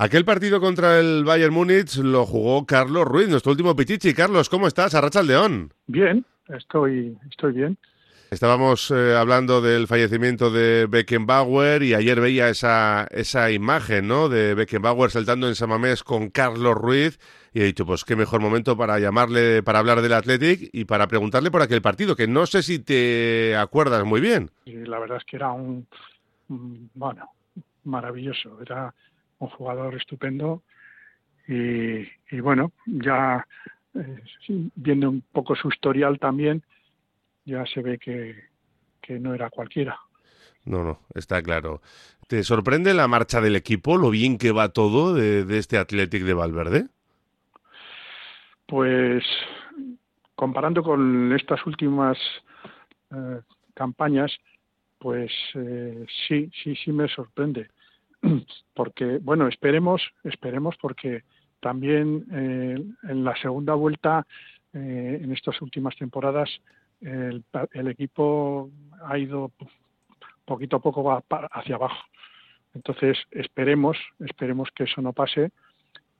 Aquel 0.00 0.24
partido 0.24 0.60
contra 0.60 1.00
el 1.00 1.24
Bayern 1.24 1.52
Múnich 1.52 1.96
lo 1.96 2.24
jugó 2.24 2.64
Carlos 2.64 3.04
Ruiz, 3.04 3.28
nuestro 3.28 3.50
último 3.50 3.74
pichichi. 3.74 4.14
Carlos, 4.14 4.48
¿cómo 4.48 4.68
estás? 4.68 4.94
Arracha 4.94 5.24
León. 5.24 5.72
Bien, 5.88 6.24
estoy, 6.46 7.18
estoy 7.28 7.54
bien. 7.54 7.76
Estábamos 8.30 8.92
eh, 8.92 9.16
hablando 9.16 9.60
del 9.60 9.88
fallecimiento 9.88 10.52
de 10.52 10.86
Beckenbauer 10.88 11.82
y 11.82 11.94
ayer 11.94 12.20
veía 12.20 12.48
esa, 12.48 13.08
esa 13.10 13.50
imagen 13.50 14.06
¿no? 14.06 14.28
de 14.28 14.54
Beckenbauer 14.54 15.10
saltando 15.10 15.48
en 15.48 15.56
Samamés 15.56 16.04
con 16.04 16.30
Carlos 16.30 16.76
Ruiz 16.76 17.18
y 17.52 17.62
he 17.62 17.64
dicho, 17.64 17.84
pues 17.84 18.04
qué 18.04 18.14
mejor 18.14 18.40
momento 18.40 18.76
para 18.76 19.00
llamarle, 19.00 19.64
para 19.64 19.80
hablar 19.80 20.00
del 20.00 20.12
Athletic 20.12 20.70
y 20.72 20.84
para 20.84 21.08
preguntarle 21.08 21.50
por 21.50 21.62
aquel 21.62 21.82
partido, 21.82 22.14
que 22.14 22.28
no 22.28 22.46
sé 22.46 22.62
si 22.62 22.78
te 22.78 23.56
acuerdas 23.56 24.04
muy 24.04 24.20
bien. 24.20 24.52
Y 24.64 24.74
la 24.74 25.00
verdad 25.00 25.16
es 25.16 25.24
que 25.24 25.34
era 25.34 25.50
un, 25.50 25.88
bueno, 26.46 27.32
maravilloso, 27.82 28.58
era 28.62 28.94
un 29.38 29.48
jugador 29.48 29.94
estupendo 29.94 30.62
y, 31.46 32.40
bueno, 32.40 32.72
ya 32.86 33.46
eh, 33.94 34.22
viendo 34.74 35.08
un 35.08 35.22
poco 35.32 35.56
su 35.56 35.68
historial 35.68 36.18
también, 36.18 36.62
ya 37.46 37.64
se 37.64 37.80
ve 37.80 37.98
que, 37.98 38.36
que 39.00 39.18
no 39.18 39.32
era 39.34 39.48
cualquiera. 39.48 39.98
No, 40.66 40.84
no, 40.84 41.00
está 41.14 41.42
claro. 41.42 41.80
¿Te 42.26 42.42
sorprende 42.42 42.92
la 42.92 43.08
marcha 43.08 43.40
del 43.40 43.56
equipo, 43.56 43.96
lo 43.96 44.10
bien 44.10 44.36
que 44.36 44.52
va 44.52 44.68
todo 44.68 45.14
de, 45.14 45.46
de 45.46 45.56
este 45.56 45.78
Athletic 45.78 46.24
de 46.24 46.34
Valverde? 46.34 46.88
Pues 48.66 49.24
comparando 50.34 50.82
con 50.82 51.32
estas 51.32 51.64
últimas 51.66 52.18
eh, 53.10 53.40
campañas, 53.74 54.30
pues 54.98 55.32
eh, 55.54 56.04
sí, 56.28 56.50
sí, 56.62 56.76
sí 56.76 56.92
me 56.92 57.08
sorprende. 57.08 57.70
Porque, 58.74 59.18
bueno, 59.18 59.48
esperemos, 59.48 60.02
esperemos 60.24 60.76
porque 60.80 61.22
también 61.60 62.26
eh, 62.32 62.84
en 63.10 63.24
la 63.24 63.36
segunda 63.36 63.74
vuelta, 63.74 64.26
en 64.72 65.32
estas 65.32 65.60
últimas 65.62 65.96
temporadas, 65.96 66.48
el, 67.00 67.42
el, 67.72 67.88
equipo 67.88 68.70
ha 69.02 69.18
ido 69.18 69.50
poquito 70.44 70.76
a 70.76 70.80
poco 70.80 71.22
hacia 71.52 71.74
abajo. 71.74 72.04
Entonces, 72.74 73.18
esperemos, 73.30 73.96
esperemos 74.20 74.68
que 74.74 74.84
eso 74.84 75.00
no 75.00 75.12
pase 75.12 75.50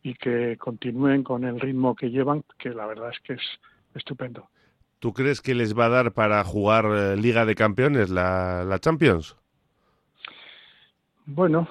y 0.02 0.14
que 0.14 0.56
continúen 0.58 1.22
con 1.22 1.44
el 1.44 1.60
ritmo 1.60 1.94
que 1.94 2.10
llevan, 2.10 2.44
que 2.58 2.70
la 2.70 2.86
verdad 2.86 3.10
es 3.12 3.20
que 3.20 3.34
es 3.34 3.42
estupendo. 3.94 4.48
¿Tú 4.98 5.12
crees 5.12 5.40
que 5.40 5.55
les 5.55 5.78
va 5.78 5.86
a 5.86 5.90
dar 5.90 6.12
para 6.12 6.42
jugar 6.44 6.86
eh, 6.86 7.16
Liga 7.16 7.44
de 7.44 7.55
Campeones, 7.55 8.10
la, 8.10 8.78
Champions? 8.80 9.36
Bueno, 11.27 11.68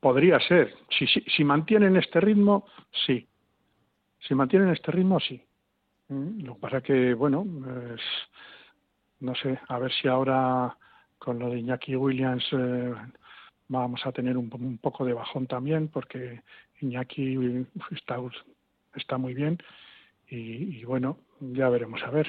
podría 0.00 0.40
ser. 0.40 0.74
Si, 0.90 1.06
si, 1.06 1.20
si, 1.22 1.44
mantienen 1.44 1.96
este 1.96 2.20
ritmo, 2.20 2.66
sí. 3.06 3.26
Si 4.20 4.34
mantienen 4.34 4.70
este 4.70 4.92
ritmo, 4.92 5.20
sí. 5.20 5.42
Mm, 6.08 6.44
lo 6.44 6.54
que 6.54 6.60
pasa 6.60 6.80
que, 6.80 7.14
bueno, 7.14 7.44
no 9.20 9.34
sé, 9.34 9.58
a 9.68 9.78
ver 9.78 9.92
si 9.92 10.08
ahora 10.08 10.76
con 11.18 11.38
lo 11.38 11.50
de 11.50 11.58
Iñaki 11.58 11.96
Williams 11.96 12.44
eh, 12.52 12.94
vamos 13.68 14.04
a 14.06 14.12
tener 14.12 14.36
un, 14.36 14.50
un, 14.52 14.78
poco 14.78 15.04
de 15.04 15.14
bajón 15.14 15.46
también, 15.46 15.88
porque 15.88 16.42
Iñaki 16.80 17.66
está, 17.90 18.18
está 18.94 19.18
muy 19.18 19.34
bien 19.34 19.58
y, 20.28 20.84
bueno, 20.84 21.18
ya 21.40 21.68
veremos 21.68 22.02
a 22.02 22.10
ver. 22.10 22.28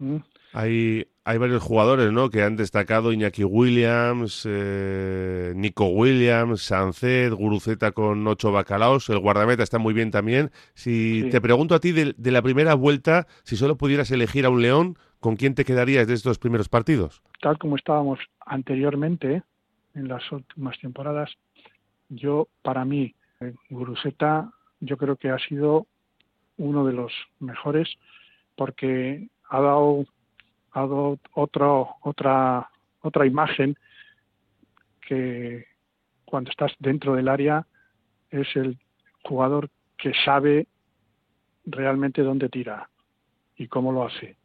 ¿Mm? 0.00 0.16
Hay, 0.52 1.06
hay 1.24 1.38
varios 1.38 1.62
jugadores 1.62 2.10
¿no? 2.10 2.28
que 2.28 2.42
han 2.42 2.56
destacado, 2.56 3.12
Iñaki 3.12 3.44
Williams, 3.44 4.44
eh, 4.50 5.52
Nico 5.54 5.86
Williams, 5.86 6.62
Sancet, 6.62 7.32
Guruceta 7.32 7.92
con 7.92 8.26
ocho 8.26 8.50
bacalaos, 8.50 9.08
el 9.10 9.20
guardameta 9.20 9.62
está 9.62 9.78
muy 9.78 9.94
bien 9.94 10.10
también. 10.10 10.50
Si 10.74 11.28
te 11.30 11.40
pregunto 11.40 11.76
a 11.76 11.80
ti 11.80 11.92
de, 11.92 12.14
de, 12.16 12.30
la 12.32 12.42
primera 12.42 12.74
vuelta, 12.74 13.28
si 13.44 13.56
solo 13.56 13.76
pudieras 13.76 14.10
elegir 14.10 14.44
a 14.44 14.50
un 14.50 14.60
león, 14.60 14.98
¿con 15.20 15.36
quién 15.36 15.54
te 15.54 15.64
quedarías 15.64 16.08
de 16.08 16.14
estos 16.14 16.38
primeros 16.40 16.68
partidos? 16.68 17.22
Tal 17.40 17.58
como 17.58 17.76
estábamos 17.76 18.18
anteriormente, 18.44 19.44
en 19.94 20.08
las 20.08 20.32
últimas 20.32 20.78
temporadas, 20.80 21.30
yo, 22.08 22.48
para 22.62 22.84
mí, 22.84 23.14
Guruseta 23.68 24.50
yo 24.80 24.96
creo 24.96 25.16
que 25.16 25.30
ha 25.30 25.38
sido 25.38 25.86
uno 26.56 26.84
de 26.86 26.92
los 26.92 27.12
mejores 27.38 27.88
porque 28.56 29.28
ha 29.50 29.60
dado, 29.60 30.04
ha 30.72 30.80
dado 30.80 31.18
otro, 31.34 31.96
otra, 32.02 32.70
otra 33.02 33.26
imagen 33.26 33.76
que 35.06 35.66
cuando 36.24 36.50
estás 36.50 36.72
dentro 36.78 37.14
del 37.14 37.28
área 37.28 37.66
es 38.30 38.46
el 38.54 38.78
jugador 39.24 39.68
que 39.98 40.12
sabe 40.24 40.68
realmente 41.64 42.22
dónde 42.22 42.48
tira 42.48 42.88
y 43.56 43.66
cómo 43.66 43.92
lo 43.92 44.04
hace. 44.06 44.36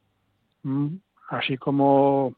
Mm, 0.63 0.95
así 1.29 1.57
como 1.57 2.35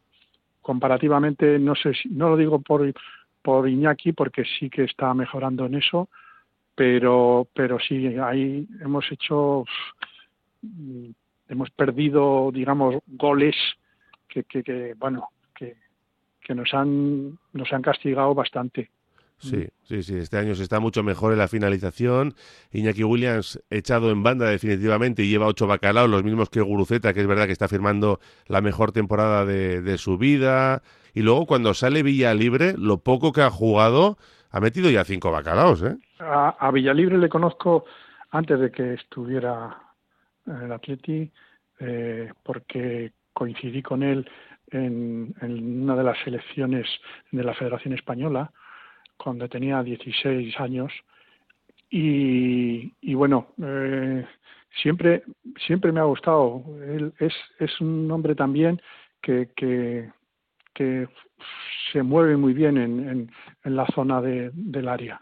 comparativamente, 0.62 1.58
no 1.58 1.74
sé 1.76 1.94
si, 1.94 2.10
no 2.10 2.30
lo 2.30 2.38
digo 2.38 2.60
por, 2.60 2.94
por 3.42 3.68
Iñaki 3.70 4.12
porque 4.12 4.44
sí 4.60 4.70
que 4.70 4.84
está 4.84 5.14
mejorando 5.14 5.66
en 5.66 5.76
eso, 5.76 6.10
pero 6.76 7.48
pero 7.54 7.80
sí 7.80 8.18
ahí 8.18 8.68
hemos 8.82 9.10
hecho 9.12 9.64
mm, 10.62 11.10
hemos 11.50 11.69
perdido 11.72 12.52
digamos 12.53 12.96
goles 13.08 13.56
que, 14.28 14.44
que, 14.44 14.94
bueno 14.97 15.30
que, 15.56 15.75
que 16.41 16.56
nos 16.56 16.74
han 16.74 17.38
nos 17.53 17.72
han 17.74 17.81
castigado 17.81 18.34
bastante 18.34 18.90
Sí, 19.40 19.68
sí, 19.84 20.02
sí. 20.02 20.18
Este 20.18 20.38
año 20.38 20.56
se 20.56 20.63
está 20.63 20.80
mucho 20.80 21.03
mejor 21.03 21.31
en 21.31 21.38
la 21.38 21.47
finalización. 21.47 22.34
Iñaki 22.72 23.03
Williams 23.03 23.62
echado 23.69 24.09
en 24.09 24.24
banda 24.24 24.50
definitivamente 24.50 25.22
y 25.24 25.30
lleva 25.30 25.46
ocho 25.46 25.68
bacalaos, 25.68 26.09
los 26.09 26.24
mismos 26.24 26.50
que 26.50 26.59
Guruceta, 26.59 27.13
que 27.13 27.22
es 27.22 27.28
verdad 27.28 27.46
que 27.46 27.52
está 27.52 27.68
firmando 27.68 28.19
la 28.47 28.62
mejor 28.62 28.91
temporada 28.91 29.46
de, 29.46 29.81
de 29.84 30.00
su 30.00 30.18
vida. 30.18 30.81
Y 31.13 31.22
luego 31.22 31.46
cuando 31.46 31.75
sale 31.75 32.02
Villa 32.02 32.34
Libre, 32.34 32.74
lo 32.78 32.97
poco 32.97 33.31
que 33.31 33.41
ha 33.41 33.52
jugado, 33.52 34.18
ha 34.50 34.59
metido 34.59 34.90
ya 34.90 35.03
cinco 35.03 35.31
bacalaos, 35.31 35.84
¿eh? 35.84 35.97
A, 36.19 36.72
Villalibre 36.72 37.18
le 37.18 37.30
conozco 37.30 37.86
antes 38.31 38.59
de 38.59 38.72
que 38.72 38.96
estuviera 38.96 39.78
en 40.47 40.62
el 40.63 40.72
Atleti, 40.72 41.31
eh, 41.80 42.31
porque 42.44 43.12
coincidí 43.34 43.81
con 43.84 44.03
él 44.03 44.28
en, 44.72 45.34
una 45.41 45.96
de 45.96 46.03
las 46.03 46.18
selecciones 46.24 46.88
de 47.31 47.44
la 47.44 47.53
Federación 47.53 47.94
Española, 47.94 48.52
cuando 49.18 49.47
tenía 49.47 49.84
16 49.84 50.59
años. 50.59 50.91
Y, 51.90 53.13
bueno, 53.13 53.53
eh, 53.63 54.25
siempre, 54.81 55.24
siempre 55.66 55.91
me 55.91 56.00
ha 56.00 56.03
gustado. 56.03 56.63
Él 56.84 57.13
es, 57.19 57.34
es 57.59 57.80
un 57.80 58.12
hombre 58.12 58.36
también 58.36 58.81
que, 59.22 59.50
que, 59.56 60.12
que 60.74 61.07
se 61.91 62.03
mueve 62.03 62.38
muy 62.38 62.53
bien 62.53 62.78
en, 62.78 63.30
en, 63.63 63.75
la 63.75 63.86
zona 63.88 64.22
de, 64.22 64.52
del 64.53 64.88
área. 64.88 65.22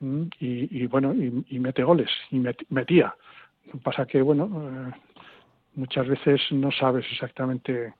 Mm, 0.00 0.22
y, 0.40 0.82
y, 0.82 0.86
bueno, 0.86 1.14
y, 1.14 1.58
mete 1.58 1.82
goles, 1.82 2.10
y 2.30 2.42
metía. 2.68 3.14
Pasa 3.82 4.06
que, 4.06 4.22
bueno, 4.22 4.50
eh, 4.70 4.92
muchas 5.74 6.06
veces 6.08 6.40
no 6.50 6.70
sabes 6.72 7.04
exactamente 7.12 7.94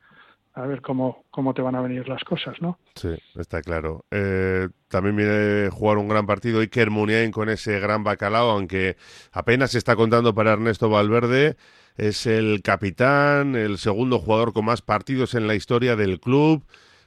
a 0.56 0.62
ver 0.62 0.80
cómo, 0.80 1.24
cómo 1.30 1.52
te 1.52 1.60
van 1.60 1.74
a 1.74 1.82
venir 1.82 2.08
las 2.08 2.24
cosas, 2.24 2.56
¿no? 2.62 2.78
Sí, 2.94 3.14
está 3.38 3.60
claro. 3.60 4.06
Eh, 4.10 4.68
también 4.88 5.14
viene 5.14 5.68
jugar 5.70 5.98
un 5.98 6.08
gran 6.08 6.26
partido 6.26 6.60
Iker 6.60 6.90
Muniain 6.90 7.30
con 7.30 7.50
ese 7.50 7.78
gran 7.78 8.04
bacalao, 8.04 8.50
aunque 8.50 8.96
apenas 9.32 9.72
se 9.72 9.78
está 9.78 9.96
contando 9.96 10.34
para 10.34 10.54
Ernesto 10.54 10.88
Valverde. 10.88 11.56
Es 11.98 12.26
el 12.26 12.62
capitán, 12.62 13.54
el 13.54 13.76
segundo 13.76 14.18
jugador 14.18 14.54
con 14.54 14.64
más 14.64 14.80
partidos 14.80 15.34
en 15.34 15.46
la 15.46 15.54
historia 15.54 15.94
del 15.94 16.20
club. 16.20 16.64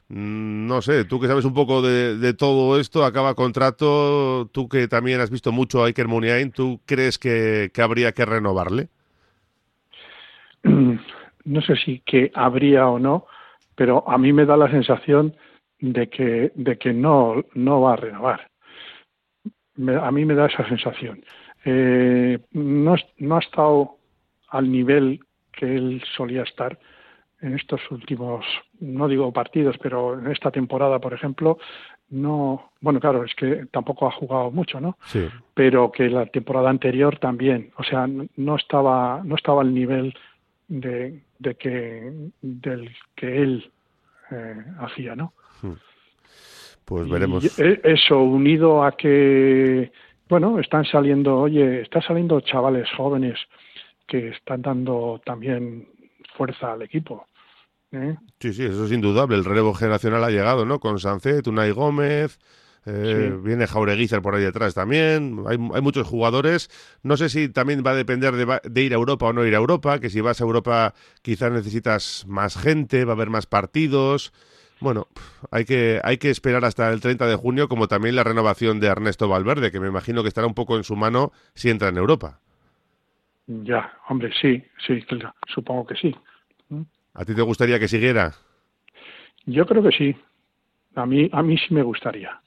Mm, 0.09 0.65
no 0.67 0.81
sé, 0.81 1.05
tú 1.05 1.19
que 1.19 1.27
sabes 1.27 1.45
un 1.45 1.53
poco 1.53 1.83
de, 1.83 2.33
todo 2.33 2.79
esto, 2.79 3.05
acaba 3.05 3.35
contrato, 3.35 4.49
tú 4.51 4.67
que 4.67 4.87
también 4.87 5.21
has 5.21 5.29
visto 5.29 5.51
mucho 5.51 5.83
a 5.83 5.87
Iker 5.87 6.07
Muniain, 6.07 6.51
¿tú 6.51 6.81
crees 6.85 7.19
que, 7.19 7.71
habría 7.77 8.11
que 8.11 8.25
renovarle? 8.25 8.89
No 11.45 11.61
sé 11.61 11.75
si 11.77 12.01
que 12.01 12.31
habría 12.35 12.87
o 12.87 12.99
no, 12.99 13.25
pero 13.73 14.07
a 14.07 14.17
mí 14.17 14.33
me 14.33 14.45
da 14.45 14.57
la 14.57 14.69
sensación 14.69 15.35
de 15.79 16.09
que, 16.09 16.51
de 16.53 16.77
que 16.77 16.91
no, 16.91 17.43
no 17.53 17.81
va 17.81 17.93
a 17.93 17.95
renovar. 17.95 18.51
a 20.01 20.11
mí 20.11 20.25
me 20.25 20.35
da 20.35 20.47
esa 20.47 20.67
sensación. 20.67 21.23
Eh, 21.65 22.39
no, 22.51 22.95
no 23.17 23.35
ha 23.35 23.39
estado 23.39 23.97
al 24.49 24.71
nivel 24.71 25.21
que 25.51 25.75
él 25.75 26.03
solía 26.15 26.43
estar 26.43 26.77
en 27.41 27.55
estos 27.55 27.79
últimos, 27.91 28.45
no 28.79 29.07
digo 29.07 29.31
partidos, 29.31 29.77
pero 29.81 30.19
en 30.19 30.31
esta 30.31 30.51
temporada, 30.51 30.99
por 30.99 31.13
ejemplo, 31.13 31.57
no, 32.09 32.71
bueno, 32.81 32.99
claro, 32.99 33.23
es 33.23 33.33
que 33.35 33.67
tampoco 33.71 34.07
ha 34.07 34.11
jugado 34.11 34.51
mucho, 34.51 34.81
¿no? 34.81 34.97
Sí. 35.05 35.27
Pero 35.53 35.91
que 35.91 36.09
la 36.09 36.25
temporada 36.25 36.69
anterior 36.69 37.17
también, 37.19 37.71
o 37.77 37.83
sea, 37.83 38.07
no 38.07 38.55
estaba, 38.55 39.21
no 39.23 39.35
estaba 39.35 39.61
al 39.61 39.73
nivel 39.73 40.13
de, 40.67 41.21
de 41.37 41.55
que 41.55 42.11
del 42.41 42.89
que 43.15 43.41
él 43.41 43.71
eh, 44.31 44.55
hacía, 44.79 45.15
¿no? 45.15 45.33
Hmm. 45.61 45.73
Pues 46.85 47.07
veremos. 47.07 47.59
E, 47.59 47.79
eso, 47.83 48.19
unido 48.19 48.83
a 48.83 48.97
que, 48.97 49.91
bueno, 50.27 50.59
están 50.59 50.85
saliendo, 50.85 51.37
oye, 51.37 51.81
están 51.81 52.01
saliendo 52.01 52.41
chavales 52.41 52.89
jóvenes 52.97 53.37
que 54.07 54.29
están 54.29 54.63
dando 54.63 55.21
también 55.23 55.87
fuerza 56.37 56.73
al 56.73 56.81
equipo. 56.81 57.25
¿eh? 57.91 58.15
Sí, 58.39 58.53
sí, 58.53 58.65
eso 58.65 58.85
es 58.85 58.91
indudable. 58.91 59.35
El 59.35 59.45
relevo 59.45 59.73
generacional 59.73 60.23
ha 60.23 60.29
llegado, 60.29 60.65
¿no? 60.65 60.79
Con 60.79 60.99
Sancet, 60.99 61.47
Unai 61.47 61.71
Gómez, 61.71 62.39
eh, 62.85 63.37
viene 63.43 63.67
Jaureguizar 63.67 64.21
por 64.21 64.35
ahí 64.35 64.43
detrás 64.43 64.73
también. 64.73 65.43
Hay, 65.47 65.57
hay, 65.73 65.81
muchos 65.81 66.07
jugadores. 66.07 66.69
No 67.03 67.17
sé 67.17 67.29
si 67.29 67.49
también 67.49 67.83
va 67.85 67.91
a 67.91 67.95
depender 67.95 68.35
de, 68.35 68.59
de, 68.63 68.83
ir 68.83 68.93
a 68.93 68.95
Europa 68.95 69.27
o 69.27 69.33
no 69.33 69.45
ir 69.45 69.55
a 69.55 69.59
Europa, 69.59 69.99
que 69.99 70.09
si 70.09 70.21
vas 70.21 70.41
a 70.41 70.43
Europa 70.43 70.93
quizás 71.21 71.51
necesitas 71.51 72.25
más 72.27 72.57
gente, 72.57 73.05
va 73.05 73.13
a 73.13 73.15
haber 73.15 73.29
más 73.29 73.45
partidos. 73.45 74.33
Bueno, 74.79 75.07
hay 75.51 75.65
que, 75.65 75.99
hay 76.03 76.17
que 76.17 76.29
esperar 76.29 76.63
hasta 76.63 76.91
el 76.91 77.01
30 77.01 77.27
de 77.27 77.35
junio, 77.35 77.67
como 77.67 77.89
también 77.89 78.15
la 78.15 78.23
renovación 78.23 78.79
de 78.79 78.87
Ernesto 78.87 79.27
Valverde, 79.27 79.71
que 79.71 79.79
me 79.81 79.87
imagino 79.87 80.21
que 80.21 80.29
estará 80.29 80.47
un 80.47 80.53
poco 80.53 80.77
en 80.77 80.85
su 80.85 80.95
mano 80.95 81.33
si 81.53 81.69
entra 81.69 81.89
en 81.89 81.97
Europa. 81.97 82.39
Ya, 83.51 83.91
hombre, 84.07 84.31
sí, 84.39 84.63
sí, 84.85 85.03
supongo 85.47 85.87
que 85.87 85.95
sí. 85.95 86.15
¿A 87.15 87.25
ti 87.25 87.33
te 87.33 87.41
gustaría 87.41 87.79
que 87.79 87.87
siguiera? 87.87 88.35
Yo 89.47 89.65
creo 89.65 89.81
que 89.81 89.91
sí. 89.91 90.15
A 90.93 91.07
mí, 91.07 91.27
a 91.31 91.41
mí 91.41 91.57
sí 91.57 91.73
me 91.73 91.81
gustaría. 91.81 92.39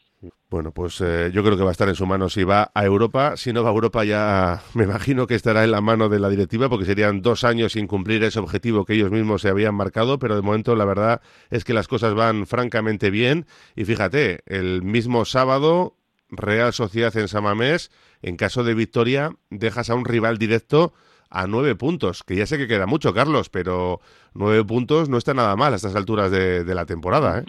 Bueno, 0.49 0.71
pues 0.71 1.01
eh, 1.01 1.33
yo 1.35 1.43
creo 1.43 1.57
que 1.57 1.65
va 1.65 1.71
a 1.71 1.73
estar 1.73 1.89
en 1.89 1.97
su 1.97 2.07
mano 2.07 2.29
si 2.29 2.45
va 2.45 2.71
a 2.73 2.85
Europa. 2.85 3.37
Si 3.37 3.53
no 3.53 3.65
va 3.65 3.71
a 3.71 3.73
Europa 3.73 4.05
ya 4.05 4.63
me 4.75 4.85
imagino 4.85 5.27
que 5.27 5.35
estará 5.35 5.65
en 5.65 5.73
la 5.73 5.81
mano 5.81 6.09
de 6.09 6.21
la 6.21 6.29
directiva 6.29 6.69
porque 6.69 6.85
serían 6.85 7.21
dos 7.21 7.43
años 7.43 7.73
sin 7.73 7.89
cumplir 7.89 8.23
ese 8.23 8.39
objetivo 8.39 8.85
que 8.85 8.93
ellos 8.93 9.11
mismos 9.11 9.43
se 9.43 9.49
habían 9.49 9.75
marcado, 9.75 10.21
pero 10.21 10.37
de 10.37 10.43
momento 10.43 10.77
la 10.77 10.85
verdad 10.85 11.21
es 11.51 11.65
que 11.65 11.75
las 11.75 11.89
cosas 11.89 12.15
van 12.15 12.47
francamente 12.47 13.11
bien. 13.11 13.47
Y 13.75 13.87
fíjate, 13.87 14.43
el 14.47 14.83
mismo 14.83 15.25
sábado, 15.25 15.97
Real 16.33 16.73
Sociedad 16.73 17.17
en 17.17 17.29
Samamés, 17.29 17.93
en 18.23 18.37
caso 18.37 18.65
de 18.65 18.75
victoria, 18.75 19.31
dejas 19.51 19.91
a 19.91 19.95
un 19.95 20.05
rival 20.05 20.39
directo 20.39 20.93
a 21.31 21.47
nueve 21.47 21.75
puntos, 21.77 22.25
que 22.25 22.37
ya 22.37 22.47
sé 22.47 22.59
que 22.59 22.69
queda 22.69 22.87
mucho, 22.87 23.15
Carlos, 23.15 23.49
pero 23.49 24.01
nueve 24.35 24.65
puntos 24.65 25.09
no 25.09 25.17
está 25.17 25.33
nada 25.33 25.55
mal 25.57 25.73
a 25.73 25.77
estas 25.77 25.95
alturas 25.95 26.31
de, 26.31 26.65
de 26.65 26.75
la 26.75 26.85
temporada, 26.85 27.39
¿eh? 27.39 27.45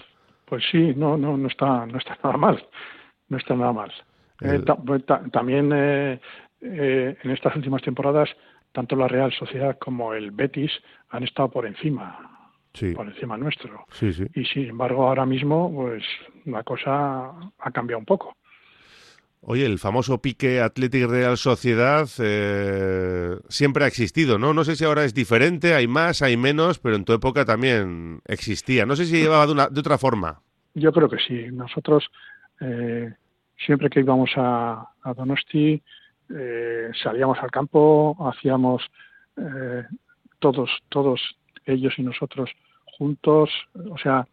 Pues 0.46 0.64
sí, 0.72 0.94
no, 0.96 1.18
no, 1.18 1.36
no 1.36 1.48
está, 1.48 1.86
no 1.86 1.98
está 1.98 2.18
nada 2.24 2.38
mal, 2.38 2.68
no 3.30 3.38
está 3.38 3.56
nada 3.56 3.74
mal. 3.74 3.92
Eh, 4.42 4.62
pues 4.86 5.04
también 5.32 5.72
eh, 5.74 6.20
eh, 6.62 7.18
en 7.24 7.32
estas 7.32 7.56
últimas 7.56 7.82
temporadas, 7.82 8.30
tanto 8.72 8.96
la 8.96 9.08
Real 9.08 9.32
Sociedad 9.34 9.78
como 9.80 10.14
el 10.14 10.32
Betis 10.32 10.72
han 11.10 11.24
estado 11.24 11.50
por 11.50 11.66
encima, 11.66 12.52
por 12.96 13.08
encima 13.08 13.38
nuestro. 13.38 13.86
Y 14.34 14.46
sin 14.46 14.70
embargo, 14.70 15.08
ahora 15.08 15.26
mismo, 15.26 15.74
pues 15.74 16.04
la 16.46 16.64
cosa 16.64 17.32
ha 17.58 17.72
cambiado 17.72 18.00
un 18.00 18.06
poco. 18.06 18.36
Oye, 19.46 19.66
el 19.66 19.78
famoso 19.78 20.22
pique 20.22 20.62
Athletic 20.62 21.06
Real 21.10 21.36
Sociedad 21.38 22.06
siempre 23.50 23.84
ha 23.84 23.88
existido, 23.88 24.40
¿no? 24.40 24.54
No 24.54 24.64
sé 24.64 24.78
si 24.78 24.86
ahora 24.86 25.04
es 25.04 25.14
diferente, 25.14 25.74
hay 25.74 25.86
más, 25.86 26.22
hay 26.22 26.38
menos, 26.38 26.80
pero 26.80 26.96
en 26.96 27.04
tu 27.04 27.12
época 27.12 27.44
también 27.44 28.22
existía. 28.26 28.86
No 28.86 28.96
sé 28.96 29.06
si 29.06 29.18
llevaba 29.18 29.46
de, 29.46 29.52
una, 29.52 29.68
de 29.68 29.80
otra 29.82 29.98
forma. 29.98 30.40
Yo 30.76 30.92
creo 30.94 31.10
que 31.10 31.18
sí. 31.18 31.48
Nosotros, 31.52 32.10
eh, 32.62 33.14
siempre 33.66 33.90
que 33.90 34.00
íbamos 34.00 34.32
a, 34.38 34.90
Donosti, 35.16 35.82
eh, 36.34 36.92
salíamos 37.02 37.38
al 37.40 37.52
campo, 37.52 38.16
hacíamos 38.26 38.82
eh, 39.36 39.84
todos, 40.40 40.70
todos 40.88 41.22
ellos 41.66 41.94
y 41.98 42.04
nosotros 42.04 42.50
juntos. 42.98 43.50
O 43.92 43.98
sea, 43.98 44.26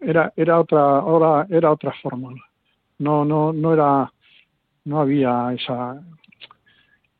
era, 0.00 0.32
era 0.36 0.60
otra, 0.60 0.80
ahora 0.80 1.46
era 1.50 1.72
otra 1.72 1.92
fórmula. 2.02 2.42
No, 2.98 3.24
no, 3.24 3.52
no 3.52 3.72
era, 3.72 4.12
no 4.84 5.00
había 5.00 5.52
esa, 5.52 6.00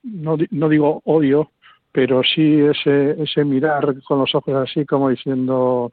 no, 0.02 0.36
no 0.50 0.68
digo 0.68 1.02
odio, 1.04 1.50
pero 1.92 2.22
sí 2.22 2.60
ese, 2.60 3.22
ese 3.22 3.44
mirar 3.44 4.00
con 4.02 4.20
los 4.20 4.34
ojos 4.34 4.54
así 4.54 4.84
como 4.84 5.08
diciendo 5.10 5.92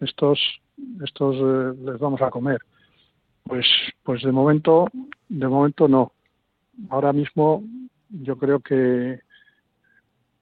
estos 0.00 0.38
estos 1.02 1.36
eh, 1.36 1.78
les 1.84 1.98
vamos 1.98 2.20
a 2.22 2.30
comer. 2.30 2.60
Pues, 3.44 3.66
pues 4.02 4.22
de 4.22 4.32
momento, 4.32 4.88
de 5.28 5.48
momento 5.48 5.88
no. 5.88 6.12
Ahora 6.90 7.12
mismo 7.12 7.62
yo 8.10 8.36
creo 8.36 8.60
que 8.60 9.20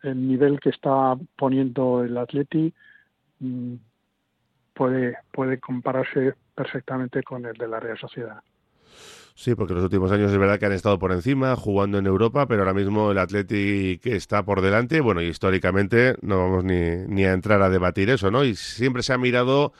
el 0.02 0.28
nivel 0.28 0.60
que 0.60 0.70
está 0.70 1.16
poniendo 1.36 2.02
el 2.02 2.16
Atleti 2.16 2.72
mm, 3.40 3.74
puede, 4.74 5.16
puede 5.32 5.58
compararse 5.60 6.34
perfectamente 6.54 7.22
con 7.22 7.44
el 7.44 7.54
de 7.54 7.68
la 7.68 7.80
Real 7.80 7.98
Sociedad. 7.98 8.42
Sí, 9.34 9.54
porque 9.56 9.74
los 9.74 9.82
últimos 9.82 10.12
años 10.12 10.30
es 10.30 10.38
verdad 10.38 10.60
que 10.60 10.66
han 10.66 10.72
estado 10.72 10.98
por 10.98 11.10
encima, 11.10 11.56
jugando 11.56 11.98
en 11.98 12.06
Europa, 12.06 12.46
pero 12.46 12.62
ahora 12.62 12.72
mismo 12.72 13.10
el 13.10 13.18
Atleti 13.18 13.98
que 13.98 14.14
está 14.14 14.44
por 14.44 14.60
delante, 14.60 15.00
bueno, 15.00 15.22
históricamente 15.22 16.14
no 16.22 16.38
vamos 16.38 16.64
ni, 16.64 16.78
ni 17.08 17.24
a 17.24 17.32
entrar 17.32 17.60
a 17.60 17.68
debatir 17.68 18.10
eso, 18.10 18.30
¿no? 18.30 18.44
Y 18.44 18.54
siempre 18.54 19.02
se 19.02 19.12
ha 19.12 19.18
mirado 19.18 19.72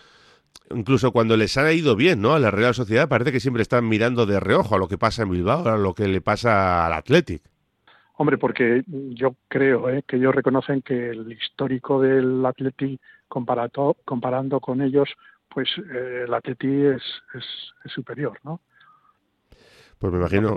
incluso 0.70 1.12
cuando 1.12 1.36
les 1.36 1.56
ha 1.56 1.72
ido 1.72 1.96
bien, 1.96 2.20
¿no? 2.20 2.34
A 2.34 2.38
la 2.38 2.50
Real 2.50 2.74
Sociedad 2.74 3.08
parece 3.08 3.32
que 3.32 3.40
siempre 3.40 3.62
están 3.62 3.88
mirando 3.88 4.26
de 4.26 4.40
reojo 4.40 4.74
a 4.74 4.78
lo 4.78 4.88
que 4.88 4.98
pasa 4.98 5.22
en 5.22 5.30
Bilbao, 5.30 5.68
a 5.68 5.76
lo 5.76 5.94
que 5.94 6.08
le 6.08 6.20
pasa 6.20 6.86
al 6.86 6.92
Athletic. 6.92 7.42
Hombre, 8.16 8.38
porque 8.38 8.84
yo 8.86 9.34
creo 9.48 9.90
¿eh? 9.90 10.04
que 10.06 10.16
ellos 10.16 10.34
reconocen 10.34 10.82
que 10.82 11.10
el 11.10 11.32
histórico 11.32 12.00
del 12.00 12.44
Athletic 12.46 13.00
comparando 13.28 14.60
con 14.60 14.82
ellos, 14.82 15.08
pues 15.48 15.68
eh, 15.78 16.24
el 16.26 16.32
Athletic 16.32 16.70
es, 16.70 17.02
es, 17.34 17.92
superior, 17.92 18.38
¿no? 18.44 18.60
Pues 19.98 20.12
me 20.12 20.18
imagino 20.18 20.56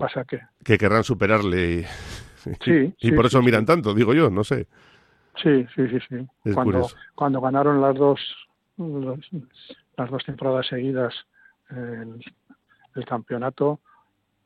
que... 0.64 0.78
querrán 0.78 1.04
superarle 1.04 1.86
y, 2.66 2.94
y 3.00 3.12
por 3.12 3.26
eso 3.26 3.42
miran 3.42 3.66
tanto, 3.66 3.94
digo 3.94 4.14
yo, 4.14 4.30
no 4.30 4.44
sé. 4.44 4.68
Sí, 5.42 5.66
sí, 5.76 5.88
sí, 5.88 6.00
sí. 6.10 6.54
cuando, 6.54 6.88
cuando 7.14 7.42
ganaron 7.42 7.80
las 7.80 7.96
dos 7.96 8.20
las 8.78 10.10
dos 10.12 10.24
temporadas 10.26 10.68
seguidas 10.68 11.14
el, 11.70 12.24
el 12.96 13.06
campeonato, 13.06 13.80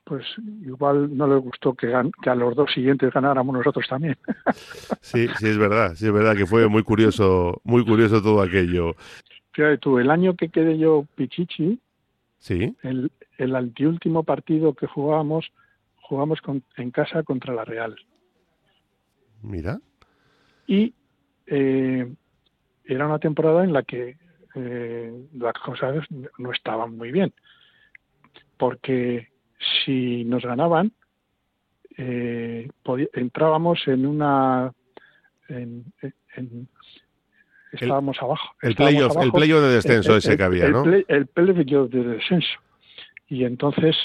pues 0.03 0.25
igual 0.65 1.15
no 1.15 1.27
les 1.27 1.41
gustó 1.41 1.73
que, 1.73 1.87
que, 2.21 2.29
a 2.29 2.35
los 2.35 2.55
dos 2.55 2.71
siguientes 2.73 3.13
ganáramos 3.13 3.55
nosotros 3.55 3.85
también. 3.87 4.17
Sí, 5.01 5.27
sí 5.39 5.47
es 5.47 5.57
verdad, 5.57 5.93
sí 5.95 6.05
es 6.05 6.13
verdad 6.13 6.35
que 6.35 6.45
fue 6.45 6.67
muy 6.67 6.83
curioso, 6.83 7.59
muy 7.63 7.83
curioso 7.83 8.21
todo 8.21 8.41
aquello. 8.41 8.95
Fíjate 9.51 9.77
tú, 9.79 9.99
el 9.99 10.09
año 10.09 10.35
que 10.35 10.49
quedé 10.49 10.77
yo 10.77 11.05
Pichichi, 11.15 11.79
sí. 12.41 12.75
el, 12.83 13.11
el 13.37 13.55
antiúltimo 13.55 14.23
partido 14.23 14.73
que 14.73 14.85
jugábamos, 14.87 15.51
jugamos 15.95 16.39
en 16.77 16.91
casa 16.91 17.23
contra 17.23 17.53
la 17.53 17.63
Real. 17.63 17.95
Mira. 19.41 19.79
Y 20.67 20.93
eh, 21.47 22.13
era 22.85 23.05
una 23.07 23.19
temporada 23.19 23.63
en 23.63 23.73
la 23.73 23.83
que 23.83 24.17
eh, 24.55 25.27
las 25.33 25.53
cosas 25.53 26.05
no 26.37 26.51
estaban 26.51 26.97
muy 26.97 27.11
bien, 27.11 27.33
porque 28.57 29.29
si 29.83 30.23
nos 30.25 30.43
ganaban, 30.43 30.91
eh, 31.97 32.69
entrábamos 33.13 33.87
en 33.87 34.05
una... 34.05 34.73
estábamos 37.71 38.21
abajo. 38.21 38.55
El 38.61 38.75
playoff 38.75 39.15
el 39.21 39.31
play 39.31 39.49
de 39.49 39.61
descenso 39.61 40.15
ese 40.15 40.37
que 40.37 40.43
había, 40.43 40.69
¿no? 40.69 40.83
el 40.85 41.27
playoff 41.27 41.89
de 41.89 42.03
descenso. 42.03 42.59
Y 43.27 43.45
entonces 43.45 43.95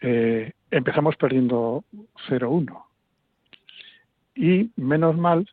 eh, 0.00 0.52
empezamos 0.70 1.16
perdiendo 1.16 1.84
0-1. 2.28 2.82
Y 4.34 4.70
menos 4.76 5.16
mal 5.16 5.48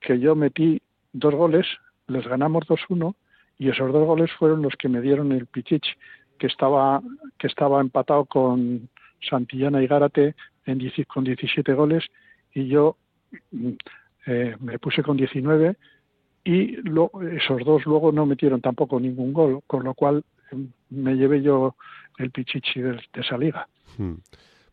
que 0.00 0.20
yo 0.20 0.36
metí 0.36 0.80
dos 1.12 1.34
goles, 1.34 1.66
les 2.06 2.26
ganamos 2.26 2.64
2-1 2.66 3.14
y 3.58 3.70
esos 3.70 3.92
dos 3.92 4.06
goles 4.06 4.30
fueron 4.38 4.62
los 4.62 4.74
que 4.76 4.88
me 4.88 5.00
dieron 5.00 5.32
el 5.32 5.46
Pichich, 5.46 5.96
que 6.38 6.46
estaba, 6.46 7.02
que 7.38 7.48
estaba 7.48 7.80
empatado 7.80 8.24
con 8.26 8.88
Santillana 9.28 9.82
y 9.82 9.88
Gárate 9.88 10.36
en, 10.66 10.80
con 11.08 11.24
17 11.24 11.72
goles 11.74 12.04
y 12.54 12.68
yo 12.68 12.96
mm, 13.50 13.70
eh, 14.26 14.56
me 14.60 14.78
puse 14.78 15.02
con 15.02 15.16
19 15.16 15.74
y 16.48 16.76
lo, 16.82 17.10
esos 17.36 17.62
dos 17.62 17.84
luego 17.84 18.10
no 18.10 18.24
metieron 18.24 18.62
tampoco 18.62 18.98
ningún 18.98 19.34
gol, 19.34 19.60
con 19.66 19.84
lo 19.84 19.92
cual 19.92 20.24
mm, 20.50 20.64
me 20.88 21.14
llevé 21.14 21.42
yo 21.42 21.76
el 22.16 22.30
Pichichi 22.30 22.80
de, 22.80 22.98
esa 23.12 23.36
liga. 23.36 23.68
Hmm. 23.98 24.14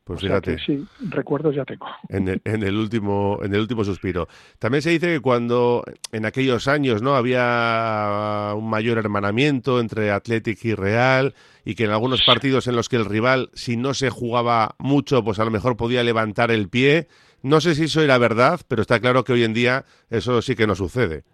Pues 0.05 0.21
fíjate. 0.21 0.57
sí, 0.59 0.85
recuerdos 1.09 1.53
ya 1.53 1.65
tengo. 1.65 1.87
En 2.07 2.29
el, 2.29 2.41
en 2.45 2.63
el, 2.63 2.77
último, 2.77 3.39
en 3.41 3.53
el 3.53 3.59
último 3.59 3.83
suspiro. 3.83 4.29
También 4.57 4.83
se 4.83 4.91
dice 4.91 5.07
que 5.07 5.19
cuando 5.19 5.83
en 6.13 6.25
aquellos 6.25 6.69
años 6.69 7.01
no 7.01 7.15
había 7.15 8.53
un 8.55 8.69
mayor 8.69 8.99
hermanamiento 8.99 9.81
entre 9.81 10.11
Athletic 10.11 10.63
y 10.63 10.75
Real 10.75 11.33
y 11.65 11.75
que 11.75 11.85
en 11.85 11.89
algunos 11.89 12.23
partidos 12.23 12.67
en 12.67 12.75
los 12.75 12.87
que 12.87 12.97
el 12.97 13.05
rival, 13.05 13.49
si 13.53 13.75
no 13.75 13.95
se 13.95 14.11
jugaba 14.11 14.75
mucho, 14.77 15.23
pues 15.23 15.39
a 15.39 15.45
lo 15.45 15.51
mejor 15.51 15.75
podía 15.75 16.03
levantar 16.03 16.51
el 16.51 16.69
pie. 16.69 17.07
No 17.41 17.59
sé 17.59 17.75
si 17.75 17.85
eso 17.85 18.01
era 18.01 18.17
verdad, 18.17 18.61
pero 18.67 18.83
está 18.83 18.99
claro 18.99 19.23
que 19.23 19.33
hoy 19.33 19.43
en 19.43 19.53
día 19.53 19.85
eso 20.09 20.41
sí 20.41 20.55
que 20.55 20.67
no 20.67 20.75
sucede. 20.75 21.25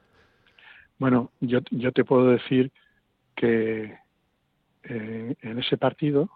Bueno, 1.01 1.31
yo, 1.39 1.61
yo 1.71 1.91
te 1.91 2.05
puedo 2.05 2.27
decir 2.27 2.71
que 3.35 3.97
eh, 4.83 5.35
en 5.41 5.57
ese 5.57 5.75
partido, 5.75 6.29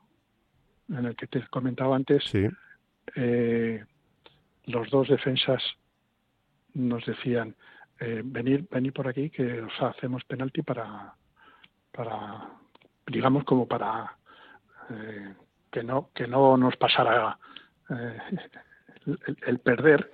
en 0.89 1.05
el 1.05 1.15
que 1.15 1.27
te 1.27 1.45
comentaba 1.50 1.95
antes, 1.95 2.24
eh, 3.15 3.86
los 4.65 4.89
dos 4.89 5.07
defensas 5.07 5.62
nos 6.74 7.05
decían, 7.05 7.55
eh, 8.00 8.24
venir, 8.25 8.67
venir 8.72 8.91
por 8.91 9.07
aquí 9.07 9.29
que 9.29 9.62
os 9.62 9.81
hacemos 9.84 10.24
penalti 10.24 10.63
para, 10.63 11.13
para 11.91 12.50
digamos 13.05 13.43
como 13.43 13.67
para 13.67 14.17
eh, 14.89 15.31
que 15.72 15.84
no 15.84 16.10
que 16.12 16.27
no 16.27 16.57
nos 16.57 16.75
pasara 16.75 17.38
eh, 17.91 18.17
el, 19.45 19.60
perder 19.60 20.12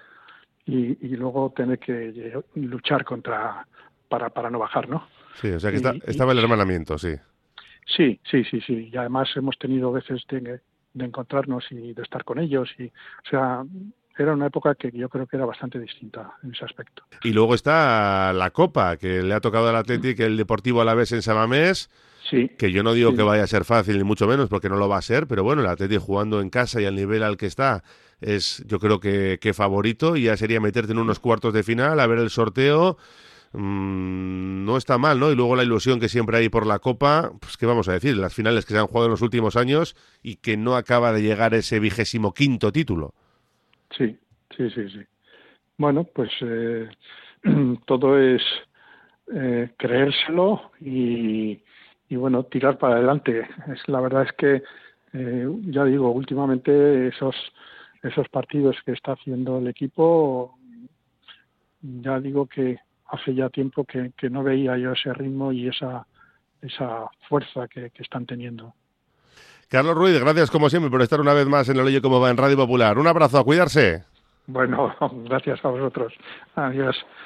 y, 0.66 1.16
luego 1.16 1.54
tener 1.56 1.80
que 1.80 2.44
luchar 2.56 3.06
contra 3.06 3.66
para, 4.12 4.30
para 4.30 4.50
no 4.50 4.60
bajar, 4.60 4.90
¿no? 4.90 5.08
Sí, 5.42 5.48
o 5.50 5.60
sea 5.60 5.72
que 5.72 5.78
estaba 6.06 6.34
el 6.34 6.40
hermanamiento, 6.40 6.98
sí. 6.98 7.16
Sí, 7.88 8.20
sí, 8.30 8.44
sí, 8.44 8.60
sí. 8.62 8.90
Y 8.92 8.98
además 8.98 9.30
hemos 9.38 9.58
tenido 9.58 9.92
veces 9.92 10.22
de, 10.30 10.60
de 10.94 11.06
encontrarnos 11.06 11.64
y 11.72 11.94
de 11.94 12.02
estar 12.04 12.26
con 12.26 12.38
ellos 12.38 12.70
y, 12.78 12.88
o 12.88 13.30
sea, 13.30 13.64
era 14.18 14.34
una 14.34 14.48
época 14.48 14.76
que 14.76 14.92
yo 14.92 15.08
creo 15.08 15.26
que 15.26 15.38
era 15.38 15.46
bastante 15.46 15.80
distinta 15.80 16.34
en 16.44 16.54
ese 16.54 16.66
aspecto. 16.66 17.04
Y 17.24 17.32
luego 17.32 17.56
está 17.56 18.34
la 18.34 18.52
Copa, 18.52 18.98
que 18.98 19.24
le 19.24 19.34
ha 19.34 19.40
tocado 19.40 19.70
al 19.70 19.78
Atlético, 19.78 20.24
el 20.24 20.36
Deportivo 20.36 20.82
a 20.82 20.86
la 20.86 20.94
vez 20.94 21.14
en 21.14 21.22
Samamés. 21.22 21.90
Sí, 22.30 22.50
que 22.50 22.72
yo 22.72 22.84
no 22.84 22.94
digo 22.94 23.16
que 23.16 23.24
vaya 23.24 23.44
a 23.44 23.48
ser 23.48 23.66
fácil, 23.66 23.98
ni 23.98 24.04
mucho 24.04 24.28
menos, 24.28 24.48
porque 24.48 24.70
no 24.70 24.76
lo 24.76 24.88
va 24.88 24.98
a 24.98 25.02
ser, 25.02 25.26
pero 25.26 25.44
bueno, 25.44 25.64
el 25.64 25.68
Atlético 25.68 26.02
jugando 26.02 26.40
en 26.40 26.50
casa 26.50 26.80
y 26.80 26.86
al 26.86 26.96
nivel 26.96 27.24
al 27.24 27.36
que 27.36 27.48
está 27.48 27.84
es, 28.20 28.64
yo 28.68 28.80
creo 28.80 29.00
que, 29.00 29.40
que 29.42 29.54
favorito 29.54 30.16
y 30.16 30.24
ya 30.24 30.38
sería 30.38 30.62
meterte 30.62 30.92
en 30.92 31.00
unos 31.00 31.20
cuartos 31.20 31.54
de 31.54 31.64
final, 31.64 32.00
a 32.00 32.08
ver 32.08 32.20
el 32.20 32.30
sorteo. 32.30 32.98
Mm, 33.54 34.64
no 34.66 34.78
está 34.78 34.98
mal, 34.98 35.20
¿no? 35.20 35.32
Y 35.32 35.36
luego 35.36 35.56
la 35.56 35.64
ilusión 35.64 36.00
que 36.00 36.08
siempre 36.08 36.38
hay 36.38 36.50
por 36.50 36.66
la 36.66 36.80
Copa, 36.80 37.32
pues 37.40 37.58
qué 37.58 37.66
vamos 37.66 37.90
a 37.90 37.94
decir, 37.94 38.16
las 38.16 38.34
finales 38.34 38.66
que 38.66 38.74
se 38.74 38.80
han 38.80 38.88
jugado 38.88 39.08
en 39.08 39.12
los 39.12 39.22
últimos 39.22 39.58
años 39.58 39.96
y 40.24 40.38
que 40.38 40.56
no 40.56 40.76
acaba 40.76 41.12
de 41.12 41.22
llegar 41.22 41.54
ese 41.54 41.80
vigésimo 41.80 42.34
quinto 42.34 42.72
título. 42.72 43.14
Sí, 43.98 44.18
sí, 44.56 44.70
sí, 44.70 44.90
sí. 44.90 45.02
Bueno, 45.78 46.06
pues 46.06 46.32
eh, 46.42 46.90
todo 47.86 48.18
es 48.18 48.42
eh, 49.34 49.70
creérselo 49.78 50.72
y, 50.80 51.60
bueno, 52.10 52.44
tirar 52.44 52.78
para 52.78 52.96
adelante. 52.96 53.48
Es, 53.74 53.88
la 53.88 54.00
verdad 54.00 54.24
es 54.24 54.32
que, 54.34 54.64
eh, 55.14 55.48
ya 55.66 55.84
digo, 55.84 56.12
últimamente 56.12 57.08
esos, 57.08 57.36
esos 58.02 58.30
partidos 58.30 58.78
que 58.86 58.94
está 58.94 59.14
haciendo 59.14 59.60
el 59.60 59.68
equipo, 59.68 60.58
ya 61.82 62.20
digo 62.20 62.46
que 62.48 62.80
hace 63.12 63.36
ya 63.36 63.50
tiempo 63.50 63.84
que, 63.84 64.12
que 64.18 64.30
no 64.30 64.44
veía 64.44 64.78
yo 64.78 64.94
ese 64.94 65.14
ritmo 65.14 65.52
y 65.52 65.68
esa, 65.68 66.06
esa 66.62 67.10
fuerza 67.28 67.68
que, 67.68 67.90
que 67.92 68.04
están 68.04 68.26
teniendo. 68.26 68.74
Carlos 69.68 69.96
Ruiz, 69.96 70.20
gracias 70.20 70.52
como 70.52 70.70
siempre 70.70 70.92
por 70.92 71.02
estar 71.02 71.22
una 71.22 71.34
vez 71.34 71.48
más 71.48 71.70
en 71.70 71.78
el 71.78 71.86
Oye 71.86 72.02
Cómo 72.02 72.20
Va 72.20 72.30
en 72.30 72.38
Radio 72.38 72.58
Popular. 72.58 72.98
Un 72.98 73.08
abrazo, 73.08 73.38
a 73.38 73.44
cuidarse. 73.44 74.04
Bueno, 74.48 74.94
gracias 75.26 75.64
a 75.64 75.70
vosotros. 75.70 76.14
Adiós. 76.56 76.96